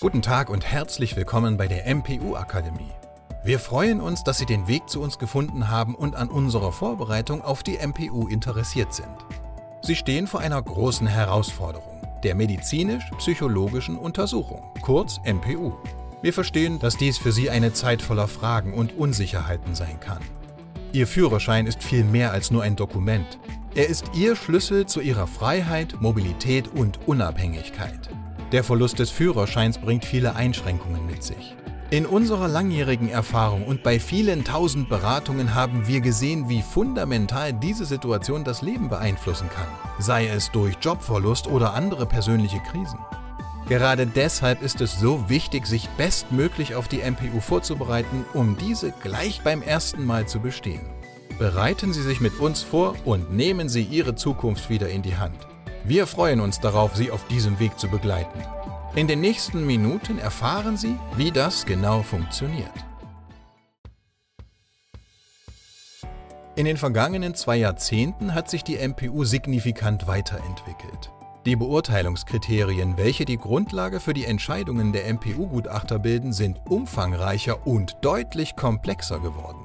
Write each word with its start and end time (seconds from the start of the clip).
Guten 0.00 0.22
Tag 0.22 0.48
und 0.48 0.64
herzlich 0.64 1.16
willkommen 1.16 1.56
bei 1.56 1.66
der 1.66 1.92
MPU 1.92 2.36
Akademie. 2.36 2.92
Wir 3.42 3.58
freuen 3.58 4.00
uns, 4.00 4.22
dass 4.22 4.38
Sie 4.38 4.46
den 4.46 4.68
Weg 4.68 4.88
zu 4.88 5.02
uns 5.02 5.18
gefunden 5.18 5.70
haben 5.70 5.96
und 5.96 6.14
an 6.14 6.28
unserer 6.28 6.70
Vorbereitung 6.70 7.42
auf 7.42 7.64
die 7.64 7.84
MPU 7.84 8.28
interessiert 8.28 8.94
sind. 8.94 9.10
Sie 9.82 9.96
stehen 9.96 10.28
vor 10.28 10.38
einer 10.38 10.62
großen 10.62 11.08
Herausforderung, 11.08 12.00
der 12.22 12.36
medizinisch-psychologischen 12.36 13.98
Untersuchung, 13.98 14.72
kurz 14.82 15.18
MPU. 15.24 15.72
Wir 16.22 16.32
verstehen, 16.32 16.78
dass 16.78 16.96
dies 16.96 17.18
für 17.18 17.32
Sie 17.32 17.50
eine 17.50 17.72
Zeit 17.72 18.00
voller 18.00 18.28
Fragen 18.28 18.74
und 18.74 18.96
Unsicherheiten 18.96 19.74
sein 19.74 19.98
kann. 19.98 20.22
Ihr 20.92 21.08
Führerschein 21.08 21.66
ist 21.66 21.82
viel 21.82 22.04
mehr 22.04 22.30
als 22.30 22.52
nur 22.52 22.62
ein 22.62 22.76
Dokument. 22.76 23.40
Er 23.74 23.88
ist 23.88 24.12
Ihr 24.14 24.36
Schlüssel 24.36 24.86
zu 24.86 25.00
Ihrer 25.00 25.26
Freiheit, 25.26 26.00
Mobilität 26.00 26.68
und 26.68 27.00
Unabhängigkeit. 27.08 28.08
Der 28.52 28.64
Verlust 28.64 28.98
des 28.98 29.10
Führerscheins 29.10 29.76
bringt 29.76 30.06
viele 30.06 30.34
Einschränkungen 30.34 31.04
mit 31.06 31.22
sich. 31.22 31.54
In 31.90 32.06
unserer 32.06 32.48
langjährigen 32.48 33.10
Erfahrung 33.10 33.64
und 33.64 33.82
bei 33.82 34.00
vielen 34.00 34.44
tausend 34.44 34.88
Beratungen 34.88 35.54
haben 35.54 35.86
wir 35.86 36.00
gesehen, 36.00 36.48
wie 36.48 36.62
fundamental 36.62 37.52
diese 37.52 37.84
Situation 37.84 38.44
das 38.44 38.62
Leben 38.62 38.88
beeinflussen 38.88 39.48
kann, 39.54 39.66
sei 39.98 40.28
es 40.28 40.50
durch 40.50 40.76
Jobverlust 40.80 41.46
oder 41.46 41.74
andere 41.74 42.06
persönliche 42.06 42.60
Krisen. 42.70 42.98
Gerade 43.68 44.06
deshalb 44.06 44.62
ist 44.62 44.80
es 44.80 44.98
so 44.98 45.28
wichtig, 45.28 45.66
sich 45.66 45.88
bestmöglich 45.90 46.74
auf 46.74 46.88
die 46.88 47.02
MPU 47.02 47.40
vorzubereiten, 47.40 48.24
um 48.32 48.56
diese 48.56 48.92
gleich 48.92 49.42
beim 49.42 49.60
ersten 49.60 50.06
Mal 50.06 50.26
zu 50.26 50.40
bestehen. 50.40 50.86
Bereiten 51.38 51.92
Sie 51.92 52.02
sich 52.02 52.20
mit 52.20 52.40
uns 52.40 52.62
vor 52.62 52.96
und 53.04 53.30
nehmen 53.32 53.68
Sie 53.68 53.82
Ihre 53.82 54.14
Zukunft 54.14 54.70
wieder 54.70 54.88
in 54.88 55.02
die 55.02 55.16
Hand. 55.16 55.46
Wir 55.88 56.06
freuen 56.06 56.40
uns 56.40 56.60
darauf, 56.60 56.96
Sie 56.96 57.10
auf 57.10 57.26
diesem 57.28 57.58
Weg 57.60 57.78
zu 57.78 57.88
begleiten. 57.88 58.42
In 58.94 59.08
den 59.08 59.22
nächsten 59.22 59.64
Minuten 59.66 60.18
erfahren 60.18 60.76
Sie, 60.76 60.98
wie 61.16 61.30
das 61.30 61.64
genau 61.64 62.02
funktioniert. 62.02 62.70
In 66.56 66.66
den 66.66 66.76
vergangenen 66.76 67.34
zwei 67.34 67.56
Jahrzehnten 67.56 68.34
hat 68.34 68.50
sich 68.50 68.64
die 68.64 68.76
MPU 68.76 69.24
signifikant 69.24 70.06
weiterentwickelt. 70.06 71.10
Die 71.46 71.56
Beurteilungskriterien, 71.56 72.98
welche 72.98 73.24
die 73.24 73.38
Grundlage 73.38 73.98
für 73.98 74.12
die 74.12 74.26
Entscheidungen 74.26 74.92
der 74.92 75.10
MPU-Gutachter 75.10 75.98
bilden, 75.98 76.34
sind 76.34 76.60
umfangreicher 76.68 77.66
und 77.66 77.96
deutlich 78.02 78.56
komplexer 78.56 79.20
geworden. 79.20 79.64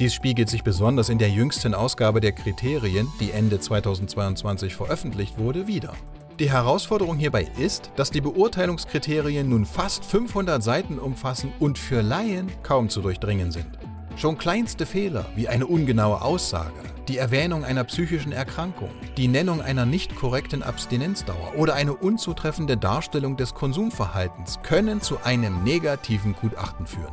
Dies 0.00 0.14
spiegelt 0.14 0.48
sich 0.48 0.64
besonders 0.64 1.10
in 1.10 1.18
der 1.18 1.28
jüngsten 1.28 1.74
Ausgabe 1.74 2.22
der 2.22 2.32
Kriterien, 2.32 3.06
die 3.20 3.32
Ende 3.32 3.60
2022 3.60 4.74
veröffentlicht 4.74 5.36
wurde, 5.36 5.66
wider. 5.66 5.92
Die 6.38 6.50
Herausforderung 6.50 7.18
hierbei 7.18 7.46
ist, 7.58 7.90
dass 7.96 8.10
die 8.10 8.22
Beurteilungskriterien 8.22 9.46
nun 9.46 9.66
fast 9.66 10.06
500 10.06 10.62
Seiten 10.62 10.98
umfassen 10.98 11.52
und 11.60 11.76
für 11.76 12.00
Laien 12.00 12.50
kaum 12.62 12.88
zu 12.88 13.02
durchdringen 13.02 13.52
sind. 13.52 13.78
Schon 14.16 14.38
kleinste 14.38 14.86
Fehler 14.86 15.26
wie 15.36 15.48
eine 15.48 15.66
ungenaue 15.66 16.22
Aussage, 16.22 16.80
die 17.06 17.18
Erwähnung 17.18 17.62
einer 17.62 17.84
psychischen 17.84 18.32
Erkrankung, 18.32 18.88
die 19.18 19.28
Nennung 19.28 19.60
einer 19.60 19.84
nicht 19.84 20.16
korrekten 20.16 20.62
Abstinenzdauer 20.62 21.56
oder 21.58 21.74
eine 21.74 21.92
unzutreffende 21.92 22.78
Darstellung 22.78 23.36
des 23.36 23.52
Konsumverhaltens 23.52 24.60
können 24.62 25.02
zu 25.02 25.18
einem 25.24 25.62
negativen 25.62 26.34
Gutachten 26.40 26.86
führen. 26.86 27.12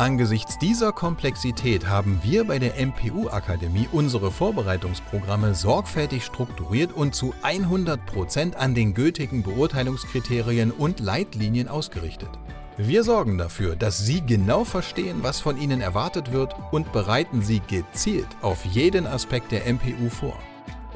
Angesichts 0.00 0.56
dieser 0.56 0.92
Komplexität 0.92 1.86
haben 1.86 2.20
wir 2.22 2.44
bei 2.44 2.58
der 2.58 2.80
MPU 2.80 3.28
Akademie 3.28 3.86
unsere 3.92 4.30
Vorbereitungsprogramme 4.30 5.54
sorgfältig 5.54 6.24
strukturiert 6.24 6.94
und 6.94 7.14
zu 7.14 7.34
100 7.42 8.06
Prozent 8.06 8.56
an 8.56 8.74
den 8.74 8.94
gültigen 8.94 9.42
Beurteilungskriterien 9.42 10.70
und 10.70 11.00
Leitlinien 11.00 11.68
ausgerichtet. 11.68 12.30
Wir 12.78 13.04
sorgen 13.04 13.36
dafür, 13.36 13.76
dass 13.76 13.98
Sie 13.98 14.22
genau 14.24 14.64
verstehen, 14.64 15.18
was 15.20 15.38
von 15.38 15.58
Ihnen 15.58 15.82
erwartet 15.82 16.32
wird 16.32 16.56
und 16.70 16.92
bereiten 16.92 17.42
Sie 17.42 17.60
gezielt 17.68 18.28
auf 18.40 18.64
jeden 18.64 19.06
Aspekt 19.06 19.52
der 19.52 19.70
MPU 19.70 20.08
vor. 20.08 20.38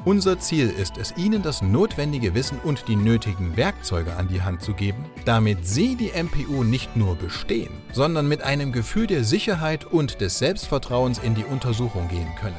Unser 0.05 0.39
Ziel 0.39 0.69
ist 0.69 0.99
es, 0.99 1.17
Ihnen 1.17 1.43
das 1.43 1.63
notwendige 1.63 2.35
Wissen 2.35 2.59
und 2.63 2.89
die 2.89 2.97
nötigen 2.97 3.57
Werkzeuge 3.57 4.17
an 4.17 4.29
die 4.29 4.43
Hand 4.43 4.61
zu 4.61 4.75
geben, 4.75 5.07
damit 5.25 5.67
Sie 5.67 5.97
die 5.97 6.11
MPU 6.11 6.63
nicht 6.63 6.95
nur 6.95 7.17
bestehen, 7.17 7.73
sondern 7.91 8.29
mit 8.29 8.43
einem 8.43 8.71
Gefühl 8.71 9.07
der 9.07 9.25
Sicherheit 9.25 9.87
und 9.87 10.21
des 10.21 10.39
Selbstvertrauens 10.39 11.19
in 11.19 11.35
die 11.35 11.45
Untersuchung 11.45 12.09
gehen 12.09 12.29
können. 12.39 12.55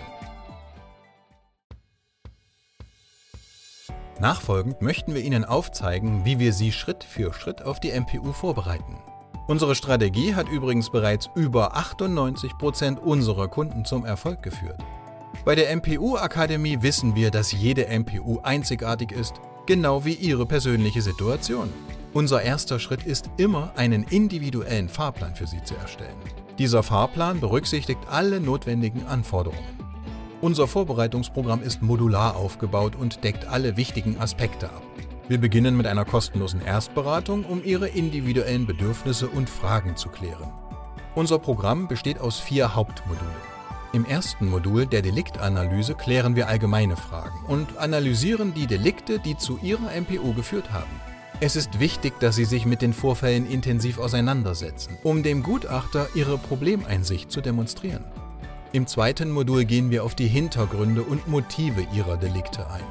Nachfolgend 4.19 4.81
möchten 4.81 5.13
wir 5.13 5.21
Ihnen 5.21 5.45
aufzeigen, 5.45 6.25
wie 6.25 6.39
wir 6.39 6.51
Sie 6.51 6.71
Schritt 6.71 7.03
für 7.03 7.31
Schritt 7.31 7.61
auf 7.61 7.79
die 7.79 7.91
MPU 7.91 8.33
vorbereiten. 8.33 8.97
Unsere 9.45 9.75
Strategie 9.75 10.33
hat 10.33 10.49
übrigens 10.49 10.89
bereits 10.89 11.29
über 11.35 11.75
98 11.77 12.57
Prozent 12.57 12.99
unserer 12.99 13.47
Kunden 13.49 13.85
zum 13.85 14.03
Erfolg 14.03 14.41
geführt. 14.41 14.83
Bei 15.45 15.53
der 15.53 15.75
MPU-Akademie 15.75 16.81
wissen 16.81 17.15
wir, 17.15 17.29
dass 17.29 17.51
jede 17.51 17.85
MPU 17.87 18.39
einzigartig 18.41 19.11
ist, 19.11 19.35
genau 19.67 20.03
wie 20.03 20.15
Ihre 20.15 20.47
persönliche 20.47 21.03
Situation. 21.03 21.71
Unser 22.13 22.41
erster 22.41 22.79
Schritt 22.79 23.03
ist 23.03 23.29
immer, 23.37 23.71
einen 23.75 24.05
individuellen 24.05 24.89
Fahrplan 24.89 25.35
für 25.35 25.45
Sie 25.45 25.63
zu 25.63 25.75
erstellen. 25.75 26.17
Dieser 26.57 26.81
Fahrplan 26.81 27.41
berücksichtigt 27.41 27.99
alle 28.09 28.39
notwendigen 28.39 29.05
Anforderungen. 29.05 29.61
Unser 30.41 30.67
Vorbereitungsprogramm 30.67 31.61
ist 31.61 31.83
modular 31.83 32.35
aufgebaut 32.37 32.95
und 32.95 33.23
deckt 33.23 33.45
alle 33.45 33.77
wichtigen 33.77 34.19
Aspekte 34.19 34.69
ab. 34.69 34.81
Wir 35.27 35.37
beginnen 35.39 35.77
mit 35.77 35.85
einer 35.85 36.05
kostenlosen 36.05 36.65
Erstberatung, 36.65 37.45
um 37.45 37.63
Ihre 37.63 37.87
individuellen 37.87 38.65
Bedürfnisse 38.65 39.27
und 39.27 39.47
Fragen 39.47 39.95
zu 39.95 40.09
klären. 40.09 40.51
Unser 41.13 41.37
Programm 41.37 41.87
besteht 41.87 42.19
aus 42.19 42.39
vier 42.39 42.73
Hauptmodulen. 42.73 43.54
Im 43.95 44.03
ersten 44.03 44.49
Modul 44.49 44.85
der 44.85 45.01
Deliktanalyse 45.01 45.95
klären 45.95 46.35
wir 46.35 46.49
allgemeine 46.49 46.97
Fragen 46.97 47.39
und 47.47 47.77
analysieren 47.77 48.53
die 48.53 48.67
Delikte, 48.67 49.19
die 49.19 49.37
zu 49.37 49.57
Ihrer 49.63 49.89
MPO 49.97 50.33
geführt 50.33 50.73
haben. 50.73 50.91
Es 51.39 51.55
ist 51.55 51.79
wichtig, 51.79 52.19
dass 52.19 52.35
Sie 52.35 52.43
sich 52.43 52.65
mit 52.65 52.81
den 52.81 52.91
Vorfällen 52.91 53.49
intensiv 53.49 53.97
auseinandersetzen, 53.97 54.97
um 55.03 55.23
dem 55.23 55.43
Gutachter 55.43 56.09
Ihre 56.13 56.37
Problemeinsicht 56.37 57.31
zu 57.31 57.39
demonstrieren. 57.39 58.03
Im 58.73 58.85
zweiten 58.85 59.31
Modul 59.31 59.63
gehen 59.63 59.89
wir 59.91 60.03
auf 60.03 60.13
die 60.13 60.27
Hintergründe 60.27 61.01
und 61.01 61.29
Motive 61.29 61.87
Ihrer 61.93 62.17
Delikte 62.17 62.69
ein. 62.69 62.83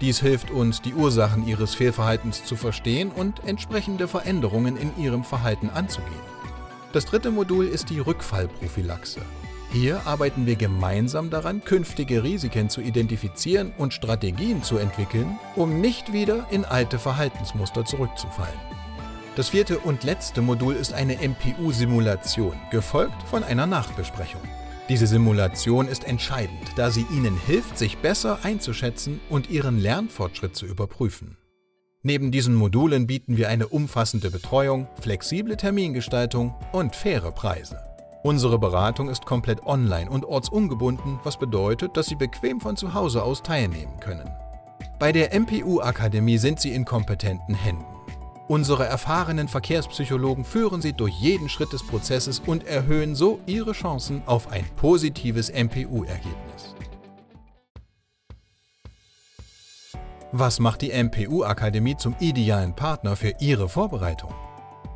Dies 0.00 0.18
hilft 0.18 0.50
uns, 0.50 0.82
die 0.82 0.94
Ursachen 0.94 1.46
Ihres 1.46 1.76
Fehlverhaltens 1.76 2.42
zu 2.42 2.56
verstehen 2.56 3.12
und 3.12 3.46
entsprechende 3.46 4.08
Veränderungen 4.08 4.76
in 4.76 4.90
Ihrem 4.98 5.22
Verhalten 5.22 5.70
anzugehen. 5.70 6.10
Das 6.92 7.04
dritte 7.04 7.30
Modul 7.30 7.66
ist 7.66 7.88
die 7.88 8.00
Rückfallprophylaxe. 8.00 9.20
Hier 9.72 10.04
arbeiten 10.04 10.46
wir 10.46 10.56
gemeinsam 10.56 11.30
daran, 11.30 11.62
künftige 11.62 12.24
Risiken 12.24 12.68
zu 12.68 12.80
identifizieren 12.80 13.72
und 13.78 13.94
Strategien 13.94 14.64
zu 14.64 14.78
entwickeln, 14.78 15.38
um 15.54 15.80
nicht 15.80 16.12
wieder 16.12 16.48
in 16.50 16.64
alte 16.64 16.98
Verhaltensmuster 16.98 17.84
zurückzufallen. 17.84 18.58
Das 19.36 19.50
vierte 19.50 19.78
und 19.78 20.02
letzte 20.02 20.42
Modul 20.42 20.74
ist 20.74 20.92
eine 20.92 21.18
MPU-Simulation, 21.22 22.54
gefolgt 22.72 23.22
von 23.28 23.44
einer 23.44 23.66
Nachbesprechung. 23.66 24.40
Diese 24.88 25.06
Simulation 25.06 25.86
ist 25.86 26.02
entscheidend, 26.02 26.72
da 26.74 26.90
sie 26.90 27.06
Ihnen 27.12 27.38
hilft, 27.46 27.78
sich 27.78 27.98
besser 27.98 28.40
einzuschätzen 28.42 29.20
und 29.30 29.50
Ihren 29.50 29.78
Lernfortschritt 29.78 30.56
zu 30.56 30.66
überprüfen. 30.66 31.36
Neben 32.02 32.32
diesen 32.32 32.56
Modulen 32.56 33.06
bieten 33.06 33.36
wir 33.36 33.48
eine 33.48 33.68
umfassende 33.68 34.32
Betreuung, 34.32 34.88
flexible 35.00 35.56
Termingestaltung 35.56 36.56
und 36.72 36.96
faire 36.96 37.30
Preise. 37.30 37.89
Unsere 38.22 38.58
Beratung 38.58 39.08
ist 39.08 39.24
komplett 39.24 39.64
online 39.66 40.10
und 40.10 40.26
ortsungebunden, 40.26 41.18
was 41.24 41.38
bedeutet, 41.38 41.96
dass 41.96 42.06
Sie 42.06 42.16
bequem 42.16 42.60
von 42.60 42.76
zu 42.76 42.92
Hause 42.92 43.22
aus 43.22 43.42
teilnehmen 43.42 43.98
können. 43.98 44.30
Bei 44.98 45.10
der 45.10 45.32
MPU-Akademie 45.32 46.36
sind 46.36 46.60
Sie 46.60 46.74
in 46.74 46.84
kompetenten 46.84 47.54
Händen. 47.54 47.86
Unsere 48.46 48.84
erfahrenen 48.84 49.48
Verkehrspsychologen 49.48 50.44
führen 50.44 50.82
Sie 50.82 50.92
durch 50.92 51.14
jeden 51.14 51.48
Schritt 51.48 51.72
des 51.72 51.86
Prozesses 51.86 52.40
und 52.40 52.66
erhöhen 52.66 53.14
so 53.14 53.40
Ihre 53.46 53.72
Chancen 53.72 54.22
auf 54.26 54.50
ein 54.50 54.66
positives 54.76 55.50
MPU-Ergebnis. 55.50 56.74
Was 60.32 60.60
macht 60.60 60.82
die 60.82 60.92
MPU-Akademie 60.92 61.96
zum 61.96 62.14
idealen 62.20 62.76
Partner 62.76 63.16
für 63.16 63.34
Ihre 63.40 63.68
Vorbereitung? 63.68 64.34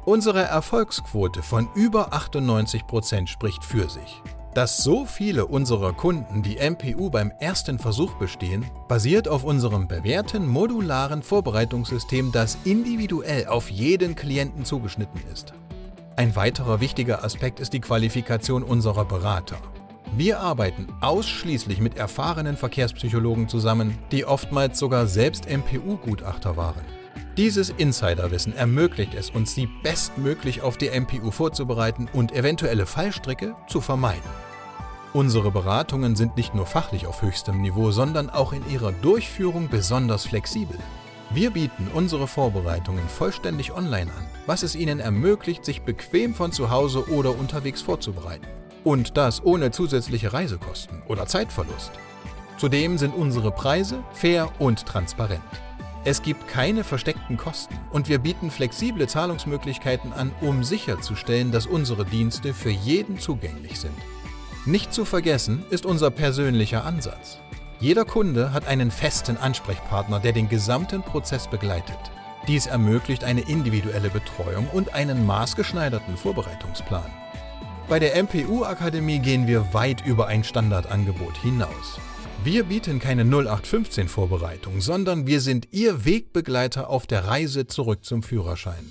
Unsere 0.07 0.43
Erfolgsquote 0.43 1.43
von 1.43 1.67
über 1.75 2.13
98% 2.13 3.27
spricht 3.27 3.65
für 3.65 3.89
sich. 3.89 4.23
Dass 4.53 4.85
so 4.85 5.07
viele 5.07 5.47
unserer 5.47 5.95
Kunden 5.95 6.43
die 6.43 6.59
MPU 6.59 7.09
beim 7.09 7.33
ersten 7.41 7.79
Versuch 7.79 8.13
bestehen, 8.17 8.67
basiert 8.87 9.29
auf 9.29 9.45
unserem 9.45 9.89
bewährten 9.89 10.47
modularen 10.47 11.23
Vorbereitungssystem, 11.23 12.33
das 12.33 12.59
individuell 12.65 13.47
auf 13.47 13.71
jeden 13.71 14.15
Klienten 14.15 14.67
zugeschnitten 14.67 15.23
ist. 15.33 15.55
Ein 16.17 16.37
weiterer 16.37 16.81
wichtiger 16.81 17.25
Aspekt 17.25 17.59
ist 17.59 17.73
die 17.73 17.81
Qualifikation 17.81 18.63
unserer 18.63 19.07
Berater. 19.07 19.57
Wir 20.15 20.39
arbeiten 20.39 20.87
ausschließlich 21.01 21.81
mit 21.81 21.97
erfahrenen 21.97 22.59
Verkehrspsychologen 22.59 23.49
zusammen, 23.49 23.99
die 24.13 24.27
oftmals 24.27 24.79
sogar 24.79 25.07
selbst 25.07 25.49
MPU-Gutachter 25.49 26.59
waren. 26.59 26.85
Dieses 27.37 27.71
Insiderwissen 27.71 28.55
ermöglicht 28.55 29.13
es 29.15 29.31
uns, 29.31 29.57
Sie 29.57 29.69
bestmöglich 29.83 30.63
auf 30.63 30.77
die 30.77 30.89
MPU 30.89 31.33
vorzubereiten 31.33 32.09
und 32.13 32.31
eventuelle 32.31 32.87
Fallstricke 32.87 33.57
zu 33.67 33.81
vermeiden. 33.81 34.23
Unsere 35.13 35.51
Beratungen 35.51 36.15
sind 36.15 36.37
nicht 36.37 36.55
nur 36.55 36.67
fachlich 36.67 37.09
auf 37.09 37.23
höchstem 37.23 37.61
Niveau, 37.61 37.91
sondern 37.91 38.31
auch 38.31 38.53
in 38.53 38.63
ihrer 38.71 38.93
Durchführung 38.93 39.69
besonders 39.69 40.27
flexibel. 40.27 40.79
Wir 41.31 41.51
bieten 41.51 41.89
unsere 41.93 42.29
Vorbereitungen 42.29 43.09
vollständig 43.09 43.73
online 43.73 44.13
an, 44.13 44.27
was 44.47 44.63
es 44.63 44.77
Ihnen 44.77 45.01
ermöglicht, 45.01 45.65
sich 45.65 45.83
bequem 45.83 46.35
von 46.35 46.53
zu 46.53 46.71
Hause 46.71 47.09
oder 47.11 47.37
unterwegs 47.37 47.83
vorzubereiten. 47.83 48.47
Und 48.85 49.17
das 49.17 49.45
ohne 49.45 49.73
zusätzliche 49.73 50.33
Reisekosten 50.33 51.03
oder 51.09 51.27
Zeitverlust. 51.27 51.91
Zudem 52.59 52.97
sind 52.97 53.13
unsere 53.13 53.51
Preise 53.51 54.05
fair 54.13 54.53
und 54.61 54.87
transparent. 54.87 55.43
Es 56.07 56.21
gibt 56.21 56.49
keine 56.49 56.85
versteckten 56.85 57.39
Kosten 57.39 57.79
und 57.91 58.11
wir 58.11 58.19
bieten 58.19 58.51
flexible 58.51 59.07
Zahlungsmöglichkeiten 59.07 60.13
an, 60.13 60.33
um 60.43 60.63
sicherzustellen, 60.63 61.51
dass 61.51 61.67
unsere 61.67 62.05
Dienste 62.05 62.53
für 62.53 62.71
jeden 62.71 63.19
zugänglich 63.19 63.81
sind. 63.81 63.97
Nicht 64.67 64.93
zu 64.93 65.07
vergessen 65.07 65.65
ist 65.71 65.87
unser 65.87 66.11
persönlicher 66.11 66.85
Ansatz. 66.85 67.39
Jeder 67.81 68.05
Kunde 68.05 68.53
hat 68.53 68.67
einen 68.67 68.91
festen 68.91 69.39
Ansprechpartner, 69.39 70.21
der 70.21 70.33
den 70.33 70.51
gesamten 70.51 71.03
Prozess 71.03 71.49
begleitet. 71.49 71.99
Dies 72.49 72.67
ermöglicht 72.67 73.25
eine 73.25 73.41
individuelle 73.41 74.11
Betreuung 74.11 74.69
und 74.75 74.95
einen 74.95 75.25
maßgeschneiderten 75.25 76.19
Vorbereitungsplan. 76.19 77.11
Bei 77.89 77.99
der 77.99 78.23
MPU 78.23 78.65
Akademie 78.65 79.21
gehen 79.21 79.47
wir 79.47 79.73
weit 79.73 80.05
über 80.05 80.27
ein 80.27 80.45
Standardangebot 80.45 81.37
hinaus. 81.39 81.99
Wir 82.45 82.65
bieten 82.65 82.99
keine 82.99 83.25
0815-Vorbereitung, 83.25 84.83
sondern 84.83 85.27
wir 85.27 85.41
sind 85.41 85.69
Ihr 85.71 86.05
Wegbegleiter 86.05 86.91
auf 86.91 87.07
der 87.07 87.27
Reise 87.27 87.67
zurück 87.67 88.05
zum 88.05 88.23
Führerschein. 88.23 88.85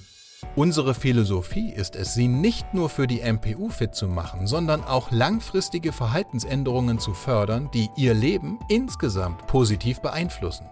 Unsere 0.55 0.95
Philosophie 0.95 1.71
ist 1.71 1.95
es, 1.95 2.15
Sie 2.15 2.27
nicht 2.27 2.73
nur 2.73 2.89
für 2.89 3.05
die 3.05 3.21
MPU 3.21 3.69
fit 3.69 3.93
zu 3.93 4.07
machen, 4.07 4.47
sondern 4.47 4.83
auch 4.83 5.11
langfristige 5.11 5.91
Verhaltensänderungen 5.91 6.97
zu 6.97 7.13
fördern, 7.13 7.69
die 7.75 7.89
Ihr 7.95 8.15
Leben 8.15 8.57
insgesamt 8.69 9.45
positiv 9.45 10.01
beeinflussen. 10.01 10.65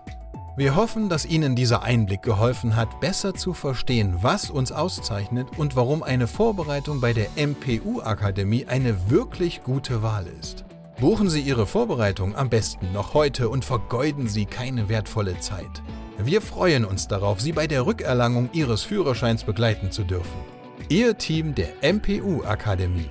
Wir 0.57 0.75
hoffen, 0.75 1.07
dass 1.07 1.27
Ihnen 1.27 1.55
dieser 1.55 1.83
Einblick 1.83 2.23
geholfen 2.23 2.75
hat, 2.75 2.99
besser 2.99 3.35
zu 3.35 3.53
verstehen, 3.53 4.15
was 4.21 4.49
uns 4.49 4.71
auszeichnet 4.71 5.47
und 5.55 5.75
warum 5.75 6.01
eine 6.01 6.25
Vorbereitung 6.25 6.99
bei 6.99 7.13
der 7.13 7.27
MPU 7.35 8.01
Akademie 8.01 8.65
eine 8.65 9.11
wirklich 9.11 9.61
gute 9.61 10.01
Wahl 10.01 10.25
ist. 10.25 10.65
Buchen 11.01 11.31
Sie 11.31 11.41
Ihre 11.41 11.65
Vorbereitung 11.65 12.35
am 12.35 12.51
besten 12.51 12.93
noch 12.93 13.15
heute 13.15 13.49
und 13.49 13.65
vergeuden 13.65 14.27
Sie 14.27 14.45
keine 14.45 14.87
wertvolle 14.87 15.39
Zeit. 15.39 15.81
Wir 16.19 16.43
freuen 16.43 16.85
uns 16.85 17.07
darauf, 17.07 17.41
Sie 17.41 17.53
bei 17.53 17.65
der 17.65 17.87
Rückerlangung 17.87 18.51
Ihres 18.53 18.83
Führerscheins 18.83 19.43
begleiten 19.43 19.91
zu 19.91 20.03
dürfen. 20.03 20.37
Ihr 20.89 21.17
Team 21.17 21.55
der 21.55 21.69
MPU 21.81 22.43
Akademie. 22.43 23.09